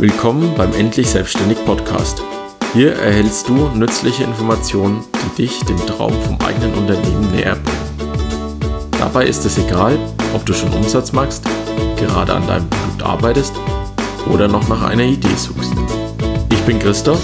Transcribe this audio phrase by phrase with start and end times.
[0.00, 2.22] Willkommen beim Endlich Selbstständig Podcast.
[2.72, 8.90] Hier erhältst du nützliche Informationen, die dich dem Traum vom eigenen Unternehmen näher bringen.
[8.96, 9.98] Dabei ist es egal,
[10.36, 11.42] ob du schon Umsatz machst,
[11.96, 13.54] gerade an deinem Produkt arbeitest
[14.32, 15.72] oder noch nach einer Idee suchst.
[16.52, 17.20] Ich bin Christoph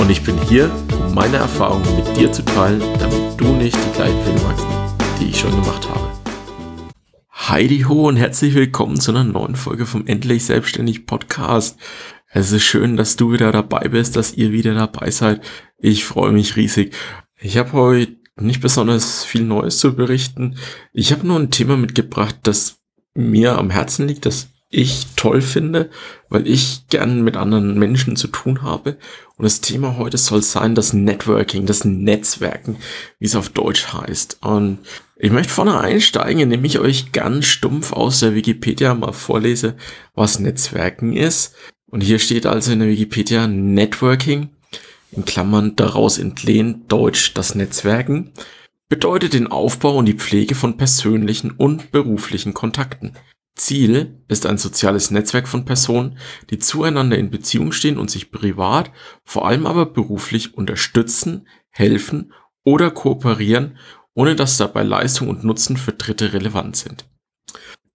[0.00, 0.70] und ich bin hier,
[1.06, 4.66] um meine Erfahrungen mit dir zu teilen, damit du nicht die gleichen Fehler machst,
[5.20, 6.05] die ich schon gemacht habe.
[7.48, 11.78] Heidi ho und herzlich willkommen zu einer neuen Folge vom Endlich Selbstständig Podcast.
[12.28, 15.42] Es ist schön, dass du wieder dabei bist, dass ihr wieder dabei seid.
[15.78, 16.92] Ich freue mich riesig.
[17.38, 20.56] Ich habe heute nicht besonders viel Neues zu berichten.
[20.92, 22.80] Ich habe nur ein Thema mitgebracht, das
[23.14, 25.90] mir am Herzen liegt, das ich toll finde,
[26.28, 28.96] weil ich gern mit anderen Menschen zu tun habe.
[29.36, 32.76] Und das Thema heute soll sein das Networking, das Netzwerken,
[33.18, 34.38] wie es auf Deutsch heißt.
[34.42, 34.78] Und
[35.16, 39.76] ich möchte vorne einsteigen, indem ich euch ganz stumpf aus der Wikipedia mal vorlese,
[40.14, 41.54] was Netzwerken ist.
[41.86, 44.50] Und hier steht also in der Wikipedia Networking,
[45.12, 48.32] in Klammern daraus entlehnt Deutsch das Netzwerken,
[48.88, 53.12] bedeutet den Aufbau und die Pflege von persönlichen und beruflichen Kontakten.
[53.56, 56.18] Ziel ist ein soziales Netzwerk von Personen,
[56.50, 58.92] die zueinander in Beziehung stehen und sich privat,
[59.24, 62.32] vor allem aber beruflich unterstützen, helfen
[62.64, 63.78] oder kooperieren,
[64.14, 67.06] ohne dass dabei Leistung und Nutzen für Dritte relevant sind.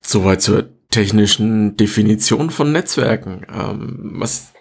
[0.01, 3.45] Soweit zur technischen Definition von Netzwerken.
[3.49, 4.53] Ähm, was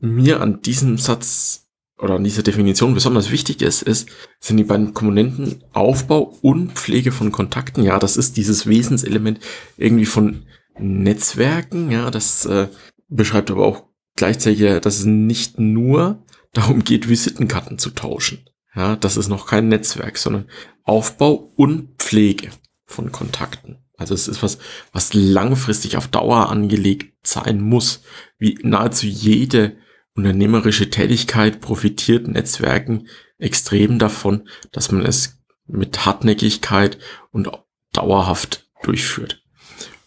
[0.00, 1.65] mir an diesem Satz
[1.98, 4.08] oder an dieser Definition besonders wichtig ist, ist,
[4.38, 7.82] sind die beiden Komponenten Aufbau und Pflege von Kontakten.
[7.84, 9.40] Ja, das ist dieses Wesenselement
[9.76, 10.44] irgendwie von
[10.78, 11.90] Netzwerken.
[11.90, 12.68] Ja, das äh,
[13.08, 18.48] beschreibt aber auch gleichzeitig, dass es nicht nur darum geht, Visitenkarten zu tauschen.
[18.74, 20.48] Ja, das ist noch kein Netzwerk, sondern
[20.82, 22.50] Aufbau und Pflege
[22.84, 23.78] von Kontakten.
[23.96, 24.58] Also es ist was,
[24.92, 28.02] was langfristig auf Dauer angelegt sein muss,
[28.38, 29.76] wie nahezu jede
[30.16, 36.98] unternehmerische Tätigkeit profitiert Netzwerken extrem davon, dass man es mit Hartnäckigkeit
[37.30, 37.50] und
[37.92, 39.42] dauerhaft durchführt.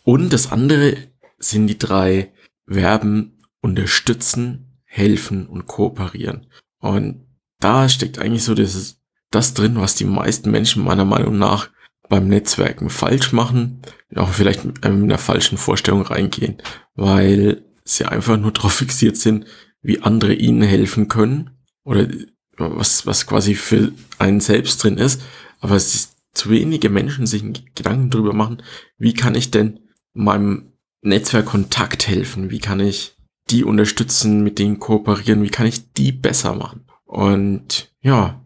[0.04, 0.98] Und das andere
[1.38, 2.34] sind die drei
[2.68, 6.48] Verben unterstützen, helfen und kooperieren.
[6.80, 7.26] Und
[7.60, 9.00] da steckt eigentlich so das,
[9.32, 11.70] das drin, was die meisten Menschen meiner Meinung nach
[12.08, 13.82] beim Netzwerken falsch machen,
[14.16, 16.58] auch vielleicht mit einer falschen Vorstellung reingehen,
[16.96, 19.46] weil sie einfach nur darauf fixiert sind,
[19.82, 21.52] wie andere ihnen helfen können
[21.84, 22.08] oder
[22.58, 25.22] was, was quasi für einen selbst drin ist,
[25.60, 27.44] aber es ist zu wenige Menschen sich
[27.76, 28.62] Gedanken darüber machen,
[28.98, 29.80] wie kann ich denn
[30.14, 33.16] meinem Netzwerk Kontakt helfen, wie kann ich
[33.50, 36.86] die unterstützen, mit denen kooperieren, wie kann ich die besser machen.
[37.06, 38.44] Und ja,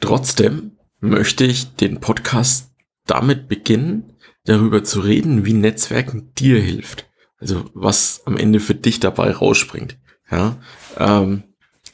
[0.00, 2.70] trotzdem möchte ich den Podcast
[3.06, 7.06] damit beginnen, darüber zu reden, wie Netzwerken dir hilft.
[7.38, 9.98] Also was am Ende für dich dabei rausspringt.
[10.34, 10.56] Ja,
[10.98, 11.44] ähm,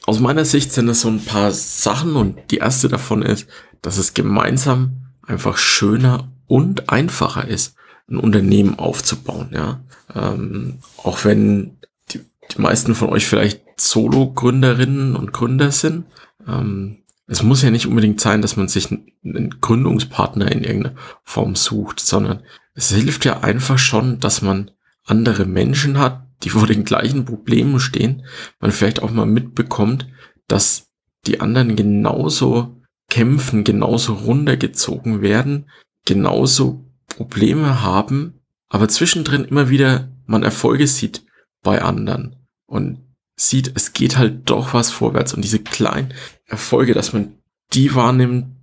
[0.07, 3.47] aus meiner Sicht sind es so ein paar Sachen und die erste davon ist,
[3.83, 7.75] dass es gemeinsam einfach schöner und einfacher ist,
[8.09, 9.51] ein Unternehmen aufzubauen.
[9.53, 9.81] Ja,
[10.15, 11.77] ähm, auch wenn
[12.09, 12.21] die,
[12.51, 16.05] die meisten von euch vielleicht Solo-Gründerinnen und Gründer sind.
[16.47, 16.97] Ähm,
[17.27, 21.99] es muss ja nicht unbedingt sein, dass man sich einen Gründungspartner in irgendeiner Form sucht,
[21.99, 22.41] sondern
[22.73, 24.71] es hilft ja einfach schon, dass man
[25.05, 28.25] andere Menschen hat, die vor den gleichen Problemen stehen,
[28.59, 30.07] man vielleicht auch mal mitbekommt,
[30.47, 30.87] dass
[31.25, 35.69] die anderen genauso kämpfen, genauso runtergezogen werden,
[36.05, 41.25] genauso Probleme haben, aber zwischendrin immer wieder man Erfolge sieht
[41.61, 42.99] bei anderen und
[43.35, 45.33] sieht, es geht halt doch was vorwärts.
[45.33, 46.13] Und diese kleinen
[46.45, 47.37] Erfolge, dass man
[47.73, 48.55] die wahrnimmt,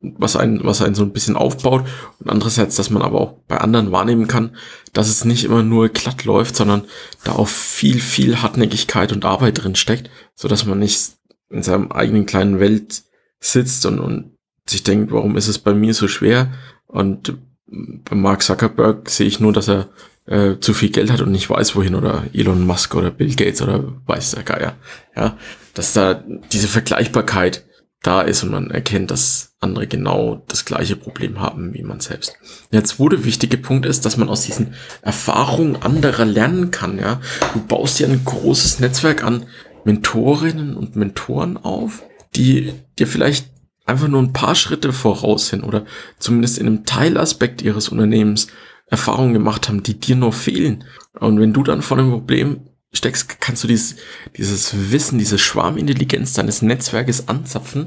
[0.00, 1.84] was einen, was einen so ein bisschen aufbaut
[2.20, 4.56] und andererseits, dass man aber auch bei anderen wahrnehmen kann,
[4.92, 6.84] dass es nicht immer nur glatt läuft, sondern
[7.24, 11.14] da auch viel, viel Hartnäckigkeit und Arbeit drin steckt, so dass man nicht
[11.50, 13.02] in seinem eigenen kleinen Welt
[13.40, 14.36] sitzt und, und
[14.66, 16.52] sich denkt, warum ist es bei mir so schwer?
[16.86, 17.36] Und
[17.66, 19.88] bei Mark Zuckerberg sehe ich nur, dass er
[20.26, 23.62] äh, zu viel Geld hat und nicht weiß wohin oder Elon Musk oder Bill Gates
[23.62, 24.76] oder weiß der Geier.
[25.16, 25.36] Ja,
[25.74, 26.22] dass da
[26.52, 27.64] diese Vergleichbarkeit
[28.02, 32.34] da ist und man erkennt, dass andere genau das gleiche Problem haben wie man selbst.
[32.72, 36.98] Der zweite wichtige Punkt ist, dass man aus diesen Erfahrungen anderer lernen kann.
[36.98, 37.20] Ja,
[37.54, 39.46] du baust dir ein großes Netzwerk an
[39.84, 42.02] Mentorinnen und Mentoren auf,
[42.36, 43.50] die dir vielleicht
[43.84, 45.84] einfach nur ein paar Schritte voraus sind oder
[46.18, 48.48] zumindest in einem Teilaspekt ihres Unternehmens
[48.86, 50.84] Erfahrungen gemacht haben, die dir noch fehlen.
[51.18, 52.60] Und wenn du dann vor einem Problem
[52.92, 53.96] steckst, kannst du dieses,
[54.36, 57.86] dieses Wissen, diese Schwarmintelligenz deines Netzwerkes anzapfen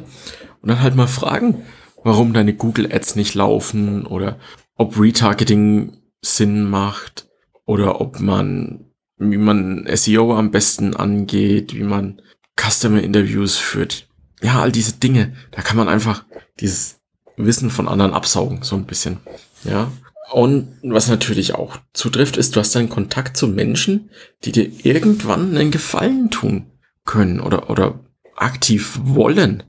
[0.61, 1.65] und dann halt mal fragen,
[2.03, 4.39] warum deine Google Ads nicht laufen oder
[4.75, 7.27] ob Retargeting Sinn macht
[7.65, 12.21] oder ob man wie man SEO am besten angeht, wie man
[12.59, 14.07] Customer Interviews führt.
[14.41, 15.33] Ja, all diese Dinge.
[15.51, 16.25] Da kann man einfach
[16.59, 16.99] dieses
[17.37, 19.19] Wissen von anderen absaugen, so ein bisschen.
[19.63, 19.91] Ja.
[20.29, 24.11] Und was natürlich auch zutrifft, ist, du hast einen Kontakt zu Menschen,
[24.43, 26.67] die dir irgendwann einen Gefallen tun
[27.05, 27.99] können oder, oder
[28.35, 29.63] aktiv wollen.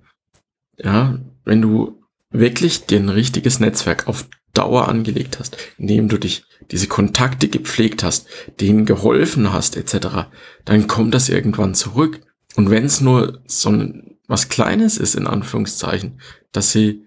[0.77, 6.45] Ja, wenn du wirklich dir ein richtiges Netzwerk auf Dauer angelegt hast, indem du dich
[6.71, 8.27] diese Kontakte gepflegt hast,
[8.61, 10.29] denen geholfen hast, etc.,
[10.65, 12.21] dann kommt das irgendwann zurück.
[12.55, 16.21] Und wenn es nur so ein, was Kleines ist, in Anführungszeichen,
[16.53, 17.07] dass sie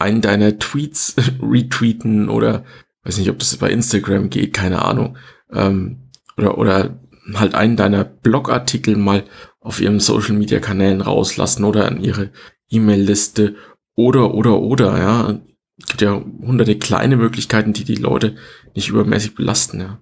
[0.00, 2.64] einen deiner Tweets retweeten oder
[3.04, 5.16] weiß nicht, ob das bei Instagram geht, keine Ahnung,
[5.52, 7.00] ähm, oder, oder
[7.34, 9.24] halt einen deiner Blogartikel mal
[9.60, 12.30] auf ihren Social Media Kanälen rauslassen oder an ihre
[12.70, 13.56] E-Mail-Liste
[13.94, 15.40] oder, oder, oder, ja.
[15.78, 18.36] Es gibt ja hunderte kleine Möglichkeiten, die die Leute
[18.74, 19.98] nicht übermäßig belasten, ja.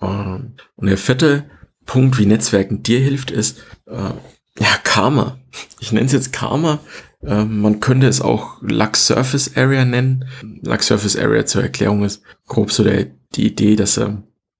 [0.00, 1.50] Ähm, und der fette
[1.86, 4.12] Punkt, wie Netzwerken dir hilft, ist, äh,
[4.58, 5.38] ja, Karma.
[5.80, 6.80] Ich nenne es jetzt Karma.
[7.26, 10.24] Äh, man könnte es auch Luck Surface Area nennen.
[10.62, 14.10] Luck Surface Area zur Erklärung ist grob so der, die Idee, dass äh,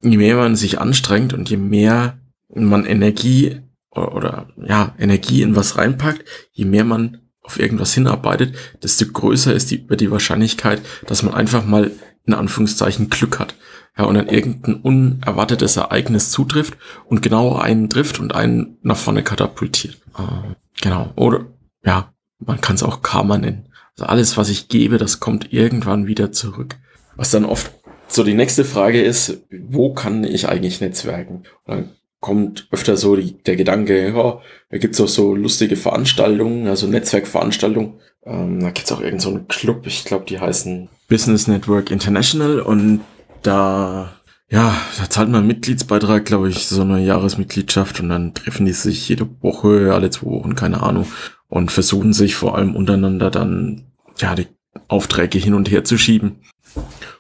[0.02, 2.18] je mehr man sich anstrengt und je mehr
[2.54, 9.06] man Energie oder, ja, Energie in was reinpackt, je mehr man auf irgendwas hinarbeitet, desto
[9.06, 11.92] größer ist die, die Wahrscheinlichkeit, dass man einfach mal
[12.26, 13.54] in Anführungszeichen Glück hat.
[13.96, 19.22] Ja, und dann irgendein unerwartetes Ereignis zutrifft und genau einen trifft und einen nach vorne
[19.22, 19.98] katapultiert.
[20.18, 21.12] Äh, genau.
[21.14, 21.46] Oder,
[21.84, 22.13] ja,
[22.46, 23.66] man kann es auch Karma nennen.
[23.96, 26.76] Also alles, was ich gebe, das kommt irgendwann wieder zurück.
[27.16, 27.72] Was dann oft
[28.08, 31.44] so die nächste Frage ist, wo kann ich eigentlich netzwerken?
[31.64, 36.68] Und dann kommt öfter so die, der Gedanke, ja, da gibt's auch so lustige Veranstaltungen,
[36.68, 37.94] also Netzwerkveranstaltungen.
[38.24, 43.02] Ähm, da gibt's auch irgendeinen so Club, ich glaube, die heißen Business Network International und
[43.42, 44.14] da,
[44.48, 48.72] ja, da zahlt man einen Mitgliedsbeitrag, glaube ich, so eine Jahresmitgliedschaft und dann treffen die
[48.72, 51.06] sich jede Woche, alle zwei Wochen, keine Ahnung,
[51.54, 53.84] und versuchen sich vor allem untereinander dann,
[54.18, 54.48] ja, die
[54.88, 56.40] Aufträge hin und her zu schieben.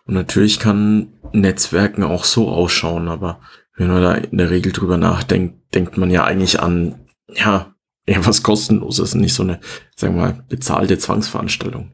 [0.06, 3.38] Und natürlich kann Netzwerken auch so ausschauen, aber
[3.76, 6.96] wenn man da in der Regel drüber nachdenkt, denkt man ja eigentlich an,
[7.32, 7.76] ja,
[8.06, 9.60] eher was kostenloses, nicht so eine,
[9.94, 11.92] sagen wir mal, bezahlte Zwangsveranstaltung.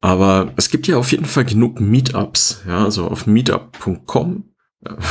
[0.00, 4.54] Aber es gibt ja auf jeden Fall genug Meetups, ja, also auf meetup.com,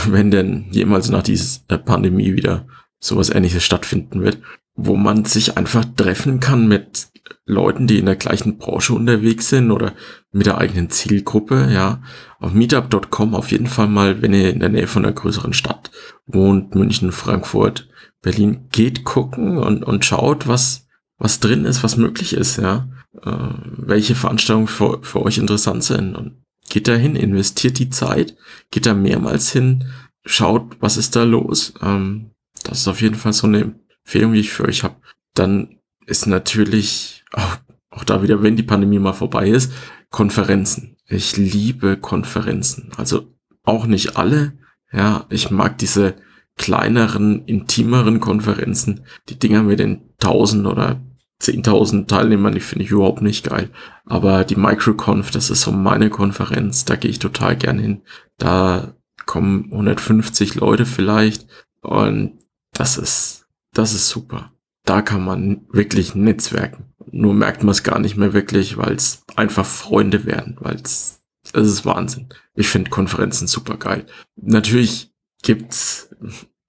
[0.08, 2.66] wenn denn jemals nach dieser Pandemie wieder
[3.02, 4.38] sowas ähnliches stattfinden wird,
[4.75, 7.10] wo man sich einfach treffen kann mit
[7.46, 9.94] Leuten, die in der gleichen Branche unterwegs sind oder
[10.31, 12.02] mit der eigenen Zielgruppe, ja.
[12.40, 15.92] Auf meetup.com auf jeden Fall mal, wenn ihr in der Nähe von einer größeren Stadt
[16.25, 17.90] wohnt, München, Frankfurt,
[18.22, 20.88] Berlin, geht gucken und, und schaut, was,
[21.18, 22.88] was drin ist, was möglich ist, ja.
[23.22, 23.31] Äh,
[23.78, 28.36] welche Veranstaltungen für, für euch interessant sind und geht da hin, investiert die Zeit,
[28.72, 29.86] geht da mehrmals hin,
[30.25, 31.74] schaut, was ist da los.
[31.81, 32.31] Ähm,
[32.64, 34.95] das ist auf jeden Fall so eine Empfehlung, die ich für euch habe.
[35.33, 37.57] Dann ist natürlich auch,
[37.89, 39.71] auch da wieder, wenn die Pandemie mal vorbei ist,
[40.09, 40.97] Konferenzen.
[41.07, 42.91] Ich liebe Konferenzen.
[42.97, 43.33] Also
[43.63, 44.57] auch nicht alle.
[44.91, 46.15] Ja, ich mag diese
[46.55, 49.05] kleineren, intimeren Konferenzen.
[49.29, 51.01] Die Dinger mit den tausend oder
[51.39, 53.69] zehntausend Teilnehmern, die finde ich überhaupt nicht geil.
[54.05, 56.86] Aber die Microconf, das ist so meine Konferenz.
[56.86, 58.01] Da gehe ich total gern hin.
[58.38, 58.95] Da
[59.25, 61.48] kommen 150 Leute vielleicht.
[61.81, 62.39] Und
[62.72, 63.42] das ist,
[63.74, 64.53] das ist super
[64.86, 66.94] da kann man wirklich netzwerken.
[67.12, 71.22] Nur merkt man es gar nicht mehr wirklich, weil es einfach Freunde werden, weil es
[71.51, 72.30] es ist Wahnsinn.
[72.56, 74.06] Ich finde Konferenzen super geil.
[74.38, 76.10] Natürlich gibt's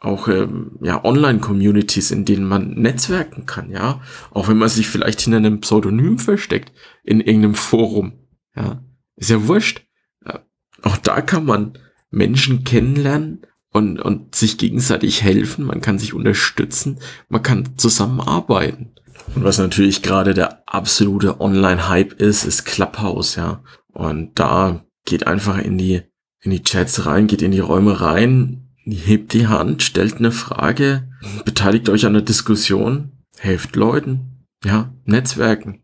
[0.01, 5.21] auch ähm, ja Online-Communities, in denen man netzwerken kann, ja, auch wenn man sich vielleicht
[5.21, 6.73] hinter einem Pseudonym versteckt
[7.05, 8.13] in irgendeinem Forum,
[8.57, 8.83] ja,
[9.17, 9.87] ist ja wurscht.
[10.27, 10.45] Ja.
[10.83, 11.79] Auch da kann man
[12.11, 18.95] Menschen kennenlernen, und, und sich gegenseitig helfen, man kann sich unterstützen, man kann zusammenarbeiten.
[19.35, 23.65] Und was natürlich gerade der absolute Online-Hype ist, ist Clubhouse, ja.
[23.93, 26.03] Und da geht einfach in die,
[26.41, 31.09] in die Chats rein, geht in die Räume rein, hebt die Hand, stellt eine Frage,
[31.45, 35.83] beteiligt euch an der Diskussion, helft Leuten, ja, Netzwerken.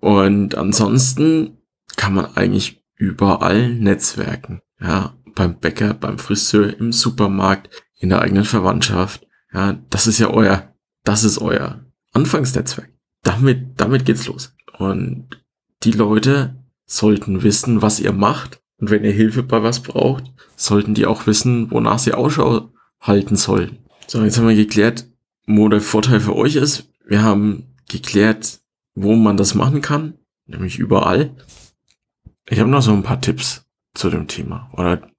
[0.00, 1.58] Und ansonsten
[1.96, 8.44] kann man eigentlich überall netzwerken, ja beim Bäcker, beim Friseur, im Supermarkt, in der eigenen
[8.44, 9.26] Verwandtschaft.
[9.52, 12.90] Ja, das ist ja euer, das ist euer Anfangsnetzwerk.
[13.22, 14.54] Damit, damit geht's los.
[14.78, 15.28] Und
[15.82, 16.56] die Leute
[16.86, 18.60] sollten wissen, was ihr macht.
[18.78, 20.24] Und wenn ihr Hilfe bei was braucht,
[20.56, 23.78] sollten die auch wissen, wonach sie Ausschau halten sollen.
[24.06, 25.06] So, jetzt haben wir geklärt,
[25.46, 26.88] wo der Vorteil für euch ist.
[27.06, 28.60] Wir haben geklärt,
[28.94, 30.14] wo man das machen kann,
[30.46, 31.34] nämlich überall.
[32.48, 35.10] Ich habe noch so ein paar Tipps zu dem Thema oder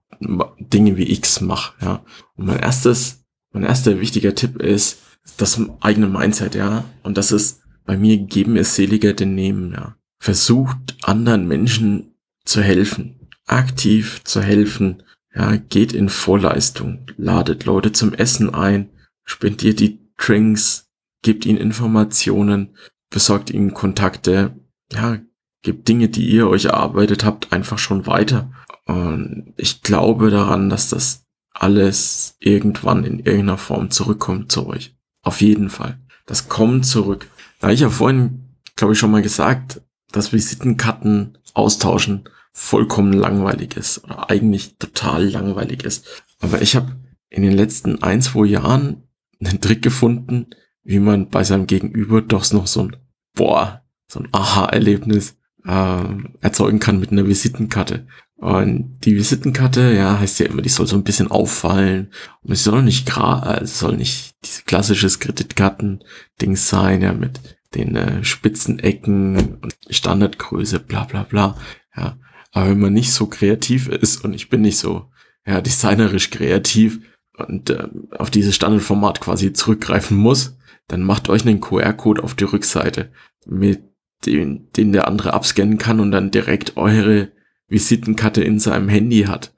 [0.60, 2.04] Dinge wie X mache, ja.
[2.36, 5.00] Und mein erstes, mein erster wichtiger Tipp ist
[5.38, 6.86] das eigene Mindset, ja.
[7.04, 9.96] Und das ist bei mir geben ist seliger denn nehmen, ja.
[10.20, 18.14] Versucht anderen Menschen zu helfen, aktiv zu helfen, ja, geht in Vorleistung, ladet Leute zum
[18.14, 18.90] Essen ein,
[19.24, 20.90] spendiert die Drinks,
[21.24, 22.76] gebt ihnen Informationen,
[23.10, 24.60] besorgt ihnen Kontakte,
[24.92, 25.20] ja,
[25.64, 28.52] gebt Dinge, die ihr euch erarbeitet habt, einfach schon weiter.
[28.92, 34.96] Und ich glaube daran, dass das alles irgendwann in irgendeiner Form zurückkommt zu euch.
[35.22, 35.98] Auf jeden Fall.
[36.26, 37.28] Das kommt zurück.
[37.62, 39.82] Da ich ja vorhin, glaube ich, schon mal gesagt,
[40.12, 46.06] dass Visitenkarten austauschen vollkommen langweilig ist oder eigentlich total langweilig ist.
[46.42, 46.98] Aber ich habe
[47.30, 49.04] in den letzten ein, zwei Jahren
[49.40, 50.48] einen Trick gefunden,
[50.84, 52.98] wie man bei seinem Gegenüber doch noch so ein,
[53.36, 56.04] boah, so ein Aha-Erlebnis äh,
[56.42, 58.06] erzeugen kann mit einer Visitenkarte.
[58.42, 62.12] Und die Visitenkarte, ja, heißt ja immer, die soll so ein bisschen auffallen.
[62.42, 67.40] Und es soll nicht gra äh, soll nicht diese klassisches Kreditkarten-Ding sein, ja, mit
[67.76, 71.56] den äh, spitzen Ecken und Standardgröße, bla bla bla.
[71.96, 72.18] Ja.
[72.52, 75.12] Aber wenn man nicht so kreativ ist und ich bin nicht so
[75.46, 77.00] ja, designerisch kreativ
[77.38, 80.58] und äh, auf dieses Standardformat quasi zurückgreifen muss,
[80.88, 83.12] dann macht euch einen QR-Code auf die Rückseite,
[83.46, 83.84] mit
[84.26, 87.32] dem, den der andere abscannen kann und dann direkt eure
[87.72, 89.54] Visitenkarte in seinem Handy hat.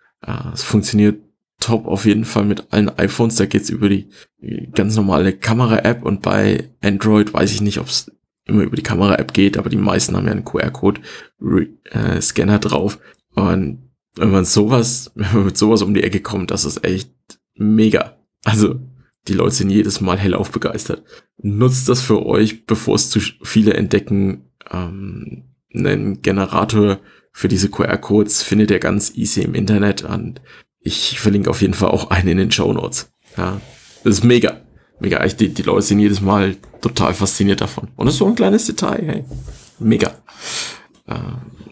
[0.53, 1.21] Es funktioniert
[1.59, 3.35] top auf jeden Fall mit allen iPhones.
[3.35, 4.07] Da geht's über die
[4.73, 8.11] ganz normale Kamera-App und bei Android weiß ich nicht, ob es
[8.45, 12.99] immer über die Kamera-App geht, aber die meisten haben ja einen QR-Code-Scanner drauf.
[13.35, 17.11] Und wenn man sowas, wenn man mit sowas um die Ecke kommt, das ist echt
[17.55, 18.17] mega.
[18.43, 18.79] Also,
[19.27, 21.03] die Leute sind jedes Mal hellauf begeistert.
[21.41, 24.49] Nutzt das für euch, bevor es zu viele entdecken.
[24.69, 26.99] Ähm, einen Generator
[27.33, 30.41] für diese QR-Codes findet ihr ganz easy im Internet und
[30.79, 33.11] ich verlinke auf jeden Fall auch einen in den Show Notes.
[33.37, 33.59] Ja,
[34.03, 34.61] das ist mega.
[34.99, 35.17] Mega.
[35.23, 37.89] Echt, die, die Leute sind jedes Mal total fasziniert davon.
[37.95, 39.25] Und das ist so ein kleines Detail, hey.
[39.79, 40.11] Mega.
[41.07, 41.15] Äh,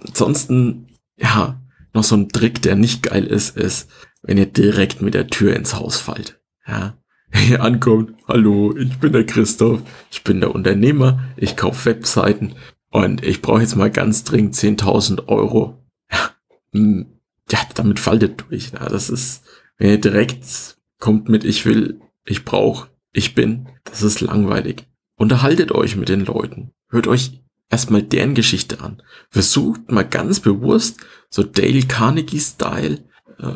[0.07, 0.87] ansonsten,
[1.17, 1.61] ja,
[1.93, 3.89] noch so ein Trick, der nicht geil ist, ist,
[4.23, 6.39] wenn ihr direkt mit der Tür ins Haus fallt.
[6.67, 6.97] Ja.
[7.29, 12.55] Wenn ihr ankommt, hallo, ich bin der Christoph, ich bin der Unternehmer, ich kaufe Webseiten
[12.91, 15.81] und ich brauche jetzt mal ganz dringend 10.000 Euro.
[16.11, 16.31] Ja,
[16.73, 17.05] hm,
[17.49, 18.71] ja, damit faltet durch.
[18.71, 19.43] Ja, das ist,
[19.77, 24.85] wenn ihr direkt kommt mit ich will, ich brauche, ich bin, das ist langweilig.
[25.15, 26.71] Unterhaltet euch mit den Leuten.
[26.89, 29.01] Hört euch erstmal deren Geschichte an.
[29.29, 32.99] Versucht mal ganz bewusst, so Dale Carnegie-Style,
[33.39, 33.53] äh,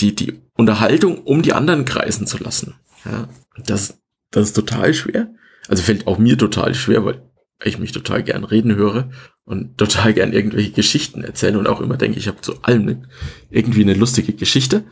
[0.00, 2.74] die, die Unterhaltung um die anderen kreisen zu lassen.
[3.04, 3.28] Ja,
[3.64, 3.98] das,
[4.30, 5.34] das ist total schwer.
[5.68, 7.22] Also fällt auch mir total schwer, weil
[7.62, 9.10] ich mich total gern reden höre
[9.44, 13.04] und total gern irgendwelche Geschichten erzähle und auch immer denke, ich habe zu allem
[13.50, 14.84] irgendwie eine lustige Geschichte.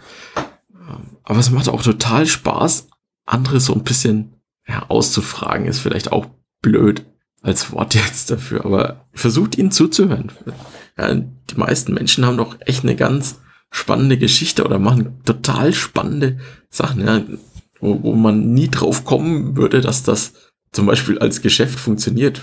[1.24, 2.88] Aber es macht auch total Spaß,
[3.24, 4.34] andere so ein bisschen
[4.66, 6.26] ja, auszufragen, ist vielleicht auch
[6.60, 7.04] blöd
[7.42, 10.30] als Wort jetzt dafür, aber versucht ihnen zuzuhören.
[10.96, 13.40] Ja, die meisten Menschen haben doch echt eine ganz
[13.70, 16.38] spannende Geschichte oder machen total spannende
[16.68, 17.22] Sachen, ja,
[17.80, 20.34] wo, wo man nie drauf kommen würde, dass das
[20.72, 22.42] zum Beispiel als Geschäft funktioniert.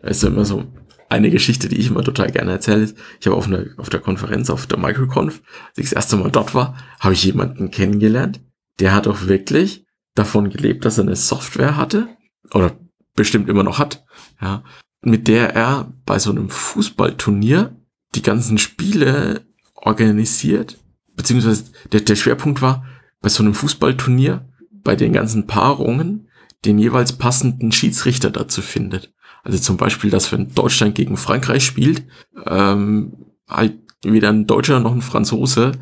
[0.00, 0.64] Da ist ja immer so
[1.08, 2.94] eine Geschichte, die ich immer total gerne erzähle.
[3.20, 6.30] Ich habe auf, einer, auf der Konferenz, auf der Microconf, als ich das erste Mal
[6.30, 8.40] dort war, habe ich jemanden kennengelernt,
[8.78, 9.84] der hat auch wirklich
[10.14, 12.08] davon gelebt, dass er eine Software hatte
[12.52, 12.76] oder
[13.14, 14.04] bestimmt immer noch hat,
[14.40, 14.62] ja,
[15.02, 17.76] mit der er bei so einem Fußballturnier
[18.14, 19.42] die ganzen Spiele
[19.74, 20.78] organisiert,
[21.16, 22.84] beziehungsweise der, der Schwerpunkt war,
[23.20, 24.48] bei so einem Fußballturnier,
[24.82, 26.28] bei den ganzen Paarungen,
[26.64, 29.12] den jeweils passenden Schiedsrichter dazu findet.
[29.42, 32.04] Also zum Beispiel, dass wenn Deutschland gegen Frankreich spielt,
[32.46, 35.72] ähm, halt weder ein Deutscher noch ein Franzose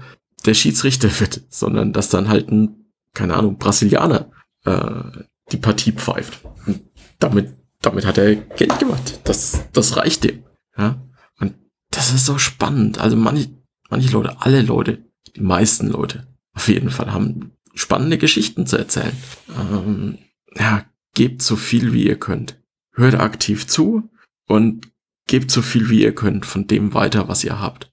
[0.47, 4.31] der Schiedsrichter wird, sondern dass dann halt ein, keine Ahnung, Brasilianer
[4.65, 6.41] äh, die Partie pfeift.
[6.67, 6.83] Und
[7.19, 9.21] damit, damit hat er Geld gemacht.
[9.25, 10.45] Das, das reicht dem.
[10.77, 11.03] Ja?
[11.41, 11.55] Und
[11.91, 12.99] das ist so spannend.
[12.99, 13.49] Also manche,
[13.91, 15.05] manche Leute, alle Leute,
[15.35, 19.17] die meisten Leute auf jeden Fall haben spannende Geschichten zu erzählen.
[19.57, 20.19] Ähm,
[20.59, 20.85] ja,
[21.15, 22.61] gebt so viel wie ihr könnt.
[22.93, 24.11] Hört aktiv zu
[24.47, 24.91] und
[25.27, 27.93] gebt so viel wie ihr könnt von dem weiter, was ihr habt.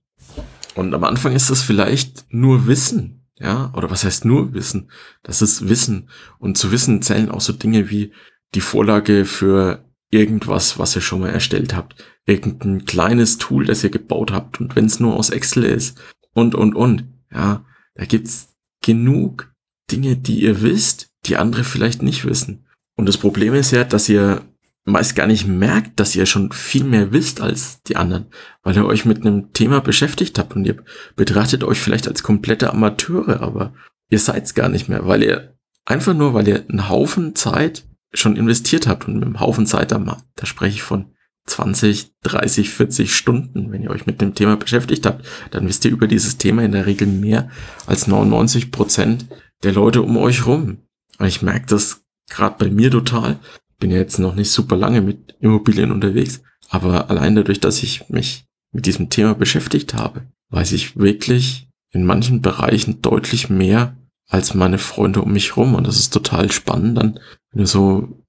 [0.75, 4.89] Und am Anfang ist das vielleicht nur Wissen, ja, oder was heißt nur Wissen?
[5.23, 6.09] Das ist Wissen.
[6.39, 8.11] Und zu Wissen zählen auch so Dinge wie
[8.53, 11.95] die Vorlage für irgendwas, was ihr schon mal erstellt habt.
[12.25, 14.59] Irgendein kleines Tool, das ihr gebaut habt.
[14.61, 16.01] Und wenn es nur aus Excel ist.
[16.31, 17.05] Und, und, und.
[17.31, 19.53] Ja, da gibt's genug
[19.91, 22.65] Dinge, die ihr wisst, die andere vielleicht nicht wissen.
[22.95, 24.41] Und das Problem ist ja, dass ihr
[24.85, 28.27] meist gar nicht merkt, dass ihr schon viel mehr wisst als die anderen,
[28.63, 30.77] weil ihr euch mit einem Thema beschäftigt habt und ihr
[31.15, 33.73] betrachtet euch vielleicht als komplette Amateure, aber
[34.09, 35.55] ihr seid's gar nicht mehr, weil ihr
[35.85, 39.91] einfach nur, weil ihr einen Haufen Zeit schon investiert habt und mit einem Haufen Zeit,
[39.91, 41.11] da, da spreche ich von
[41.47, 45.91] 20, 30, 40 Stunden, wenn ihr euch mit dem Thema beschäftigt habt, dann wisst ihr
[45.91, 47.49] über dieses Thema in der Regel mehr
[47.85, 49.27] als 99 Prozent
[49.63, 50.77] der Leute um euch rum.
[51.19, 53.39] Ich merke das gerade bei mir total.
[53.79, 58.09] Bin ja jetzt noch nicht super lange mit Immobilien unterwegs, aber allein dadurch, dass ich
[58.09, 63.95] mich mit diesem Thema beschäftigt habe, weiß ich wirklich in manchen Bereichen deutlich mehr
[64.27, 65.75] als meine Freunde um mich rum.
[65.75, 67.19] Und das ist total spannend, dann,
[67.51, 68.25] wenn du so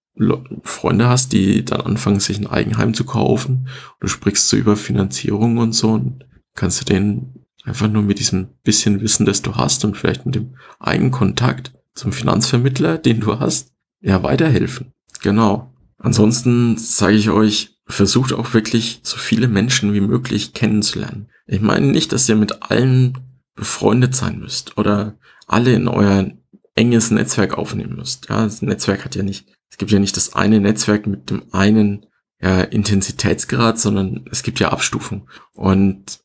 [0.63, 3.69] Freunde hast, die dann anfangen, sich ein Eigenheim zu kaufen.
[4.01, 6.25] Du sprichst so über Finanzierung und so und
[6.55, 10.37] kannst du denen einfach nur mit diesem bisschen Wissen, das du hast und vielleicht mit
[10.37, 14.93] dem eigenen Kontakt zum Finanzvermittler, den du hast, ja, weiterhelfen.
[15.23, 15.73] Genau.
[15.99, 21.29] Ansonsten sage ich euch, versucht auch wirklich so viele Menschen wie möglich kennenzulernen.
[21.47, 23.19] Ich meine nicht, dass ihr mit allen
[23.57, 26.31] befreundet sein müsst oder alle in euer
[26.77, 28.29] enges Netzwerk aufnehmen müsst.
[28.29, 31.43] Ja, das Netzwerk hat ja nicht es gibt ja nicht das eine Netzwerk mit dem
[31.53, 32.07] einen
[32.41, 35.29] ja, Intensitätsgrad, sondern es gibt ja Abstufung.
[35.53, 36.21] Und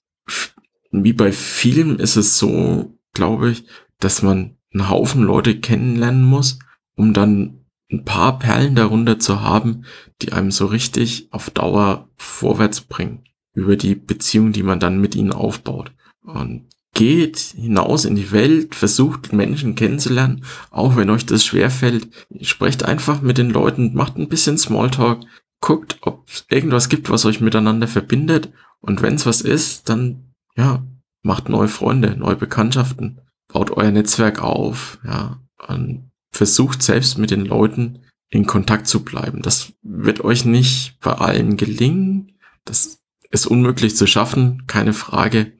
[0.91, 3.65] wie bei vielen ist es so, glaube ich,
[3.99, 6.59] dass man einen Haufen Leute kennenlernen muss,
[6.95, 9.83] um dann ein paar Perlen darunter zu haben,
[10.21, 13.23] die einem so richtig auf Dauer vorwärts bringen
[13.53, 15.91] über die Beziehung, die man dann mit ihnen aufbaut.
[16.23, 22.09] Und geht hinaus in die Welt, versucht Menschen kennenzulernen, auch wenn euch das schwerfällt.
[22.41, 25.21] Sprecht einfach mit den Leuten, macht ein bisschen Smalltalk,
[25.61, 28.51] guckt, ob es irgendwas gibt, was euch miteinander verbindet.
[28.81, 30.83] Und wenn es was ist, dann ja,
[31.21, 37.45] macht neue Freunde, neue Bekanntschaften, baut euer Netzwerk auf, ja, und versucht selbst mit den
[37.45, 39.41] Leuten in Kontakt zu bleiben.
[39.41, 42.37] Das wird euch nicht bei allen gelingen.
[42.65, 45.53] Das ist unmöglich zu schaffen, keine Frage.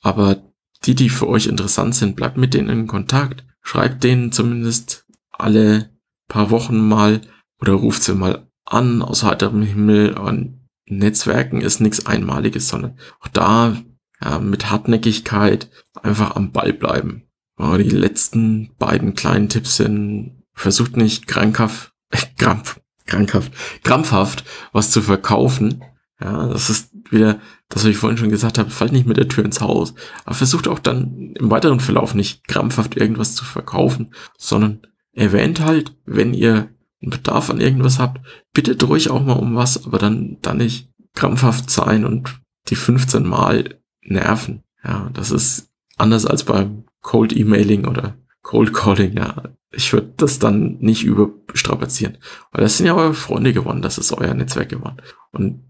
[0.00, 0.42] Aber
[0.84, 3.44] die, die für euch interessant sind, bleibt mit denen in Kontakt.
[3.62, 5.90] Schreibt denen zumindest alle
[6.28, 7.20] paar Wochen mal
[7.60, 10.16] oder ruft sie mal an aus heiterem Himmel.
[10.16, 13.76] Und Netzwerken ist nichts Einmaliges, sondern auch da
[14.22, 15.70] ja, mit Hartnäckigkeit
[16.02, 17.24] einfach am Ball bleiben.
[17.56, 23.52] Aber die letzten beiden kleinen Tipps sind, versucht nicht krankhaft, äh, krampf, krankhaft,
[23.82, 25.82] krampfhaft was zu verkaufen.
[26.20, 29.28] Ja, das ist wieder das, was ich vorhin schon gesagt habe, fallt nicht mit der
[29.28, 29.94] Tür ins Haus.
[30.24, 35.94] Aber versucht auch dann im weiteren Verlauf nicht krampfhaft irgendwas zu verkaufen, sondern erwähnt halt,
[36.06, 38.20] wenn ihr einen Bedarf an irgendwas habt,
[38.52, 43.24] bittet ruhig auch mal um was, aber dann, dann nicht krampfhaft sein und die 15
[43.26, 44.62] Mal nerven.
[44.84, 49.42] Ja, das ist anders als beim Cold Emailing oder Cold Calling, ja.
[49.70, 52.16] Ich würde das dann nicht überstrapazieren.
[52.52, 54.96] Weil das sind ja eure Freunde geworden, das ist euer Netzwerk geworden.
[55.32, 55.62] Und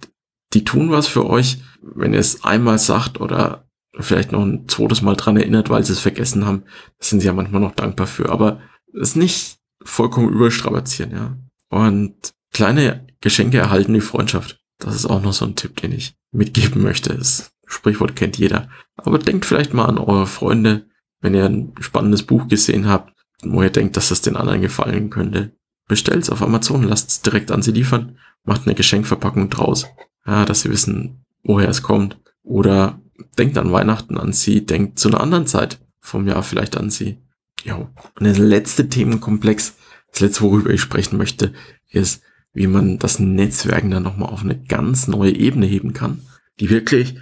[0.52, 5.02] die tun was für euch, wenn ihr es einmal sagt oder vielleicht noch ein zweites
[5.02, 6.62] Mal dran erinnert, weil sie es vergessen haben,
[6.98, 8.30] das sind sie ja manchmal noch dankbar für.
[8.30, 8.60] Aber
[8.98, 11.36] es nicht vollkommen überstrapazieren, ja.
[11.70, 14.60] Und kleine Geschenke erhalten die Freundschaft.
[14.78, 17.16] Das ist auch noch so ein Tipp, den ich mitgeben möchte.
[17.16, 18.68] Das Sprichwort kennt jeder.
[18.96, 20.86] Aber denkt vielleicht mal an eure Freunde,
[21.20, 25.10] wenn ihr ein spannendes Buch gesehen habt, wo ihr denkt, dass es den anderen gefallen
[25.10, 25.52] könnte.
[25.86, 29.86] Bestellt's auf Amazon, lasst es direkt an sie liefern, macht eine Geschenkverpackung draus
[30.28, 32.18] ja, dass sie wissen, woher es kommt.
[32.42, 33.00] Oder
[33.38, 37.18] denkt an Weihnachten an sie, denkt zu einer anderen Zeit vom Jahr vielleicht an sie.
[37.64, 39.76] Ja, und der letzte Themenkomplex,
[40.12, 41.54] das letzte, worüber ich sprechen möchte,
[41.90, 46.20] ist, wie man das Netzwerken dann nochmal auf eine ganz neue Ebene heben kann,
[46.60, 47.16] die wirklich,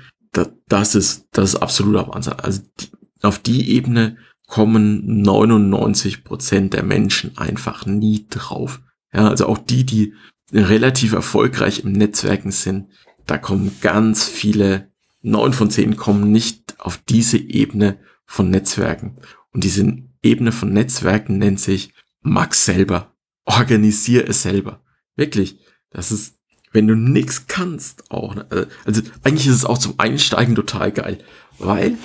[0.69, 2.35] das ist, das ist absoluter Wahnsinn.
[2.35, 2.89] Also die,
[3.23, 8.81] auf die Ebene kommen 99 Prozent der Menschen einfach nie drauf.
[9.13, 10.15] Ja, also auch die, die
[10.53, 12.89] relativ erfolgreich im Netzwerken sind,
[13.27, 14.91] da kommen ganz viele,
[15.23, 19.17] neun von zehn kommen nicht auf diese Ebene von Netzwerken.
[19.53, 23.15] Und diese Ebene von Netzwerken nennt sich Max selber.
[23.45, 24.83] Organisier es selber.
[25.17, 25.59] Wirklich.
[25.91, 26.36] Das ist,
[26.77, 28.35] wenn du nix kannst, auch.
[28.35, 31.25] Ne, äh, also eigentlich ist es auch zum Einsteigen total geil.
[31.59, 31.97] Weil,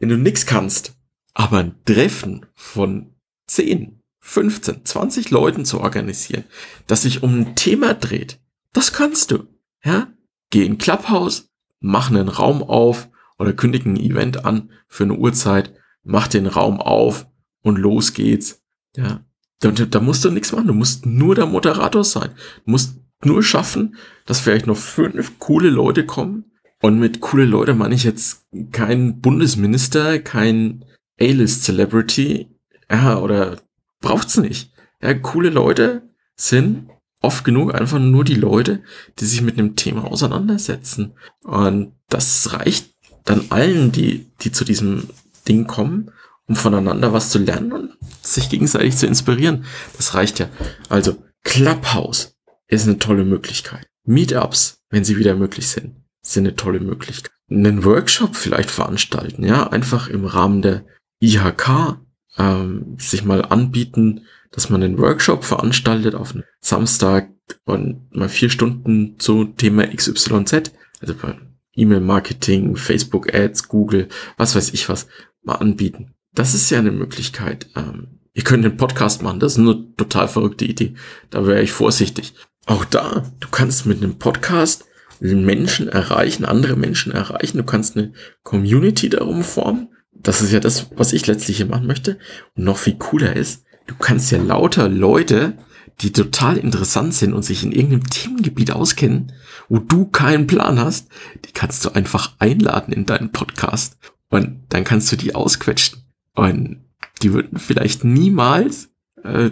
[0.00, 0.94] wenn du nix kannst,
[1.32, 3.14] aber ein Treffen von
[3.46, 6.42] zehn 15, 20 Leuten zu organisieren,
[6.88, 8.40] das sich um ein Thema dreht,
[8.72, 9.46] das kannst du.
[9.84, 10.08] Ja?
[10.50, 15.72] Geh in Clubhouse, mach einen Raum auf oder kündige ein Event an für eine Uhrzeit,
[16.02, 17.28] mach den Raum auf
[17.62, 18.60] und los geht's.
[18.96, 19.24] Ja?
[19.60, 22.30] Da, da musst du nichts machen, du musst nur der Moderator sein.
[22.64, 26.52] Du musst nur schaffen, dass vielleicht noch fünf coole Leute kommen.
[26.80, 30.84] Und mit coole Leute meine ich jetzt kein Bundesminister, kein
[31.20, 32.48] A-List-Celebrity,
[32.90, 33.58] ja, oder
[34.00, 34.72] braucht's nicht.
[35.00, 36.02] Ja, coole Leute
[36.36, 36.90] sind
[37.24, 38.82] oft genug einfach nur die Leute,
[39.18, 41.14] die sich mit einem Thema auseinandersetzen.
[41.42, 45.08] Und das reicht dann allen, die, die zu diesem
[45.48, 46.10] Ding kommen,
[46.46, 49.64] um voneinander was zu lernen und sich gegenseitig zu inspirieren.
[49.96, 50.48] Das reicht ja.
[50.90, 52.33] Also Clubhouse
[52.68, 53.86] ist eine tolle Möglichkeit.
[54.04, 57.32] Meetups, wenn sie wieder möglich sind, sind eine tolle Möglichkeit.
[57.50, 60.84] Einen Workshop vielleicht veranstalten, ja, einfach im Rahmen der
[61.20, 61.98] IHK
[62.38, 67.30] ähm, sich mal anbieten, dass man einen Workshop veranstaltet auf einen Samstag
[67.64, 71.36] und mal vier Stunden zu Thema XYZ, also bei
[71.76, 75.08] E-Mail-Marketing, Facebook-Ads, Google, was weiß ich was,
[75.42, 76.14] mal anbieten.
[76.32, 77.68] Das ist ja eine Möglichkeit.
[77.76, 80.94] Ähm, ihr könnt einen Podcast machen, das ist eine total verrückte Idee.
[81.30, 82.34] Da wäre ich vorsichtig.
[82.66, 84.84] Auch da, du kannst mit einem Podcast
[85.20, 87.58] Menschen erreichen, andere Menschen erreichen.
[87.58, 89.88] Du kannst eine Community darum formen.
[90.12, 92.18] Das ist ja das, was ich letztlich hier machen möchte.
[92.54, 95.56] Und noch viel cooler ist, du kannst ja lauter Leute,
[96.00, 99.32] die total interessant sind und sich in irgendeinem Themengebiet auskennen,
[99.68, 101.08] wo du keinen Plan hast,
[101.44, 103.96] die kannst du einfach einladen in deinen Podcast
[104.28, 106.02] und dann kannst du die ausquetschen.
[106.34, 106.84] Und
[107.22, 108.90] die würden vielleicht niemals
[109.22, 109.50] äh,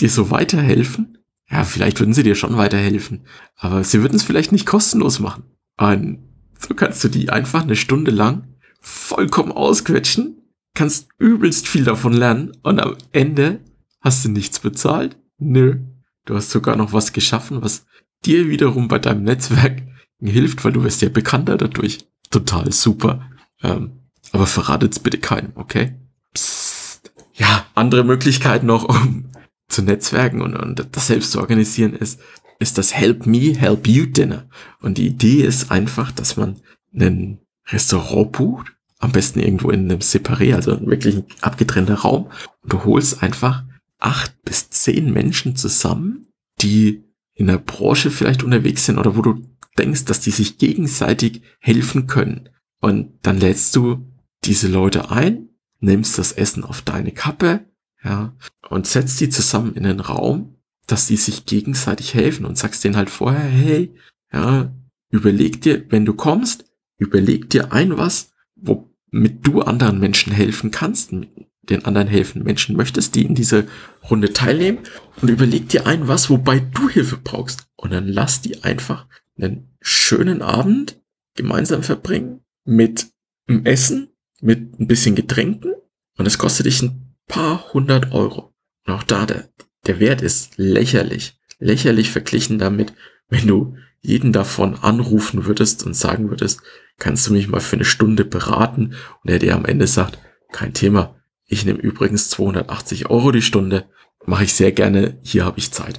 [0.00, 1.18] dir so weiterhelfen.
[1.54, 5.44] Ja, vielleicht würden sie dir schon weiterhelfen, aber sie würden es vielleicht nicht kostenlos machen.
[5.76, 6.18] Und
[6.58, 8.48] so kannst du die einfach eine Stunde lang
[8.80, 10.42] vollkommen ausquetschen,
[10.74, 13.60] kannst übelst viel davon lernen und am Ende
[14.00, 15.16] hast du nichts bezahlt.
[15.38, 15.78] Nö.
[16.24, 17.86] Du hast sogar noch was geschaffen, was
[18.24, 19.82] dir wiederum bei deinem Netzwerk
[20.20, 22.04] hilft, weil du wirst ja bekannter dadurch.
[22.30, 23.30] Total super.
[23.62, 24.00] Ähm,
[24.32, 25.94] aber verratet's bitte keinem, okay?
[26.32, 27.12] Psst.
[27.34, 29.26] Ja, andere Möglichkeit noch, um
[29.74, 32.20] zu netzwerken und, und das selbst zu organisieren, ist,
[32.58, 34.48] ist das Help Me, Help You Dinner.
[34.80, 36.60] Und die Idee ist einfach, dass man
[36.94, 42.30] ein Restaurant bucht, am besten irgendwo in einem Separé, also wirklich ein abgetrennter Raum,
[42.62, 43.64] und du holst einfach
[43.98, 46.28] acht bis zehn Menschen zusammen,
[46.60, 49.42] die in der Branche vielleicht unterwegs sind oder wo du
[49.76, 52.48] denkst, dass die sich gegenseitig helfen können.
[52.80, 54.06] Und dann lädst du
[54.44, 55.48] diese Leute ein,
[55.80, 57.64] nimmst das Essen auf deine Kappe,
[58.04, 58.36] ja,
[58.68, 62.96] und setzt die zusammen in einen Raum, dass die sich gegenseitig helfen und sagst denen
[62.96, 63.94] halt vorher, hey,
[64.32, 64.72] ja,
[65.10, 66.64] überleg dir, wenn du kommst,
[66.98, 73.14] überleg dir ein was, womit du anderen Menschen helfen kannst, den anderen helfen Menschen möchtest,
[73.14, 73.66] die in diese
[74.10, 74.80] Runde teilnehmen.
[75.20, 77.66] Und überleg dir ein was, wobei du Hilfe brauchst.
[77.76, 79.06] Und dann lass die einfach
[79.38, 81.00] einen schönen Abend
[81.34, 83.08] gemeinsam verbringen mit
[83.48, 84.08] dem Essen,
[84.40, 85.74] mit ein bisschen Getränken.
[86.16, 88.54] Und es kostet dich ein paar hundert Euro.
[88.86, 89.48] Und auch da, der,
[89.86, 91.38] der Wert ist lächerlich.
[91.58, 92.92] Lächerlich verglichen damit,
[93.28, 96.60] wenn du jeden davon anrufen würdest und sagen würdest,
[96.98, 98.94] kannst du mich mal für eine Stunde beraten?
[99.22, 100.18] Und er dir am Ende sagt,
[100.52, 101.16] kein Thema.
[101.46, 103.88] Ich nehme übrigens 280 Euro die Stunde.
[104.26, 105.18] Mache ich sehr gerne.
[105.22, 105.98] Hier habe ich Zeit.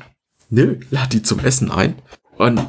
[0.50, 1.96] Nö, lad die zum Essen ein.
[2.38, 2.62] Und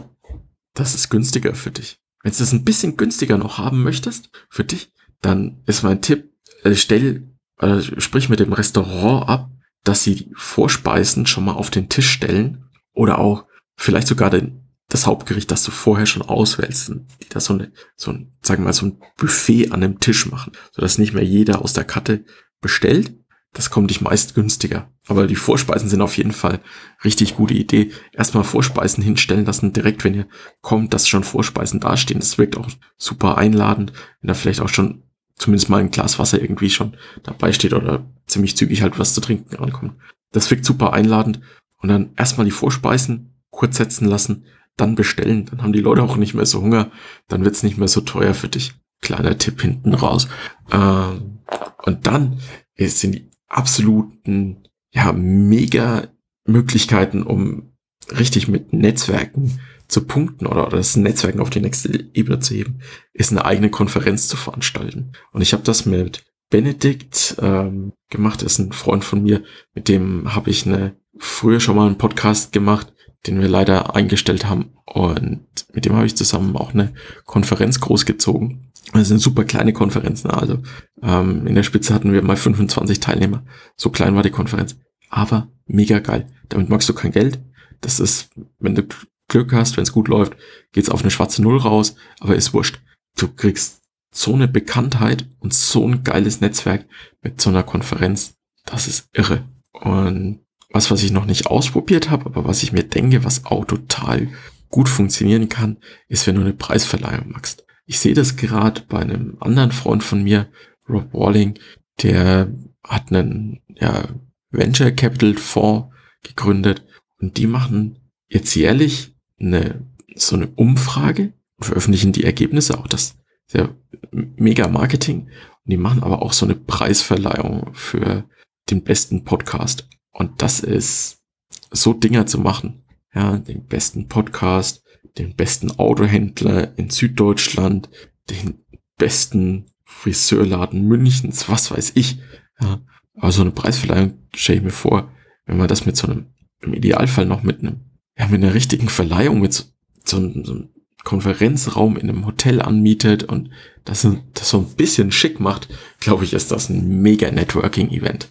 [0.75, 1.99] das ist günstiger für dich.
[2.23, 4.93] Wenn du das ein bisschen günstiger noch haben möchtest für dich,
[5.23, 6.33] dann ist mein Tipp,
[6.65, 7.23] äh, stell
[7.61, 9.51] äh, sprich mit dem Restaurant ab,
[9.85, 13.45] dass sie die Vorspeisen schon mal auf den Tisch stellen oder auch
[13.77, 16.93] vielleicht sogar den, das Hauptgericht, das du vorher schon auswählst,
[17.23, 20.27] die da so eine, so ein, sagen wir mal, so ein Buffet an dem Tisch
[20.27, 22.25] machen, sodass nicht mehr jeder aus der Karte
[22.61, 23.15] bestellt.
[23.53, 24.91] Das kommt dich meist günstiger.
[25.09, 26.61] Aber die Vorspeisen sind auf jeden Fall
[27.05, 27.93] richtig gute Idee.
[28.13, 30.27] Erstmal Vorspeisen hinstellen lassen, direkt wenn ihr
[30.61, 32.21] kommt, dass schon Vorspeisen dastehen.
[32.21, 35.05] Das wirkt auch super einladend, wenn da vielleicht auch schon
[35.37, 39.21] zumindest mal ein Glas Wasser irgendwie schon dabei steht oder ziemlich zügig halt was zu
[39.21, 39.95] trinken ankommt.
[40.33, 41.41] Das wirkt super einladend
[41.79, 44.45] und dann erstmal die Vorspeisen kurz setzen lassen,
[44.77, 46.91] dann bestellen, dann haben die Leute auch nicht mehr so Hunger,
[47.29, 48.75] dann wird's nicht mehr so teuer für dich.
[49.01, 50.29] Kleiner Tipp hinten raus.
[50.71, 51.39] Ähm,
[51.85, 52.41] und dann
[52.79, 56.09] sind die absoluten, ja, mega
[56.45, 57.73] Möglichkeiten, um
[58.11, 62.81] richtig mit Netzwerken zu punkten oder, das Netzwerken auf die nächste Ebene zu heben,
[63.13, 65.13] ist eine eigene Konferenz zu veranstalten.
[65.33, 69.43] Und ich habe das mit Benedikt ähm, gemacht, ist ein Freund von mir,
[69.75, 72.93] mit dem habe ich eine früher schon mal einen Podcast gemacht,
[73.27, 74.73] den wir leider eingestellt haben.
[74.85, 76.95] Und mit dem habe ich zusammen auch eine
[77.25, 78.73] Konferenz großgezogen.
[78.93, 80.31] Das sind super kleine Konferenzen.
[80.31, 80.63] Also
[81.03, 83.45] ähm, in der Spitze hatten wir mal 25 Teilnehmer.
[83.77, 84.77] So klein war die Konferenz.
[85.11, 86.29] Aber mega geil.
[86.49, 87.41] Damit magst du kein Geld.
[87.81, 88.85] Das ist, wenn du
[89.29, 90.37] Glück hast, wenn es gut läuft,
[90.73, 92.81] geht's auf eine schwarze Null raus, aber ist wurscht.
[93.17, 96.87] Du kriegst so eine Bekanntheit und so ein geiles Netzwerk
[97.23, 98.37] mit so einer Konferenz.
[98.65, 99.45] Das ist irre.
[99.73, 103.65] Und was, was ich noch nicht ausprobiert habe, aber was ich mir denke, was auch
[103.65, 104.29] total
[104.69, 107.65] gut funktionieren kann, ist, wenn du eine Preisverleihung machst.
[107.85, 110.49] Ich sehe das gerade bei einem anderen Freund von mir,
[110.89, 111.59] Rob Walling,
[112.03, 114.09] der hat einen ja,
[114.51, 116.85] Venture Capital Fonds gegründet
[117.21, 123.17] und die machen jetzt jährlich eine, so eine Umfrage und veröffentlichen die Ergebnisse, auch das
[123.47, 123.75] sehr
[124.11, 125.23] mega Marketing.
[125.65, 128.25] Und die machen aber auch so eine Preisverleihung für
[128.71, 129.89] den besten Podcast.
[130.13, 131.23] Und das ist
[131.71, 132.85] so Dinger zu machen.
[133.15, 134.85] Ja, den besten Podcast,
[135.17, 137.89] den besten Autohändler in Süddeutschland,
[138.29, 138.65] den
[138.99, 142.19] besten Friseurladen Münchens, was weiß ich.
[142.61, 142.81] Ja,
[143.15, 145.11] aber so eine Preisverleihung stelle ich mir vor,
[145.47, 146.27] wenn man das mit so einem,
[146.61, 147.81] im Idealfall noch mit einem,
[148.19, 149.65] ja, mit einer richtigen Verleihung, mit so,
[150.05, 150.69] so, so einem
[151.05, 153.51] Konferenzraum in einem Hotel anmietet und
[153.85, 155.69] das, das so ein bisschen schick macht,
[156.01, 158.29] glaube ich, ist das ein mega Networking-Event.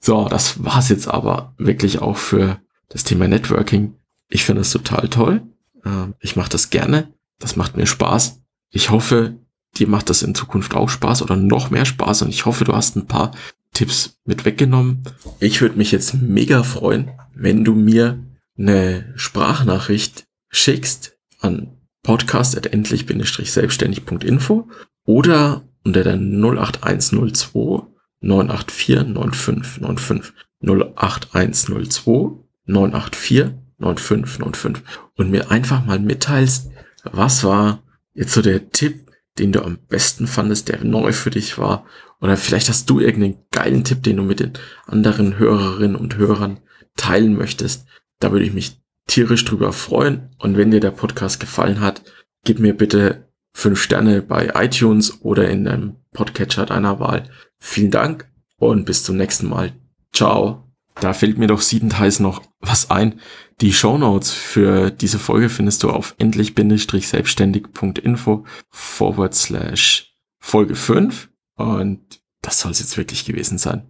[0.00, 3.94] So, das war's jetzt aber wirklich auch für das Thema Networking.
[4.28, 5.42] Ich finde es total toll.
[5.84, 7.12] Ähm, ich mache das gerne.
[7.38, 8.40] Das macht mir Spaß.
[8.70, 9.36] Ich hoffe,
[9.78, 12.74] dir macht das in Zukunft auch Spaß oder noch mehr Spaß und ich hoffe, du
[12.74, 13.32] hast ein paar
[13.72, 15.02] Tipps mit weggenommen.
[15.40, 18.18] Ich würde mich jetzt mega freuen, wenn du mir
[18.58, 24.68] eine Sprachnachricht schickst an podcast.endlich-selbstständig.info
[25.04, 27.86] oder unter der 08102
[28.20, 34.84] 984 9595 08102 984 9595
[35.16, 36.70] und mir einfach mal mitteilst,
[37.04, 37.82] was war
[38.14, 41.86] jetzt so der Tipp, den du am besten fandest, der neu für dich war.
[42.20, 44.52] Oder vielleicht hast du irgendeinen geilen Tipp, den du mit den
[44.86, 46.60] anderen Hörerinnen und Hörern
[46.96, 47.86] teilen möchtest.
[48.24, 50.30] Da würde ich mich tierisch drüber freuen.
[50.38, 52.02] Und wenn dir der Podcast gefallen hat,
[52.42, 57.28] gib mir bitte fünf Sterne bei iTunes oder in deinem Podcatcher deiner Wahl.
[57.58, 59.74] Vielen Dank und bis zum nächsten Mal.
[60.14, 60.72] Ciao.
[60.94, 63.20] Da fällt mir doch siedendheiß noch was ein.
[63.60, 71.28] Die Show Notes für diese Folge findest du auf endlich-selbstständig.info forward slash Folge 5.
[71.56, 73.82] Und das soll es jetzt wirklich gewesen sein.